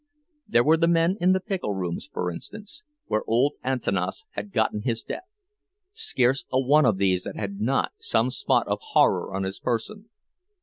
There 0.47 0.63
were 0.63 0.77
the 0.77 0.87
men 0.87 1.15
in 1.21 1.33
the 1.33 1.39
pickle 1.39 1.75
rooms, 1.75 2.09
for 2.11 2.31
instance, 2.31 2.81
where 3.05 3.21
old 3.27 3.53
Antanas 3.63 4.25
had 4.31 4.51
gotten 4.51 4.81
his 4.81 5.03
death; 5.03 5.43
scarce 5.93 6.43
a 6.51 6.59
one 6.59 6.87
of 6.87 6.97
these 6.97 7.23
that 7.25 7.35
had 7.35 7.59
not 7.59 7.91
some 7.99 8.31
spot 8.31 8.67
of 8.67 8.79
horror 8.81 9.31
on 9.35 9.43
his 9.43 9.59
person. 9.59 10.09